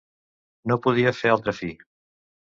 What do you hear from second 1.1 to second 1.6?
fer altra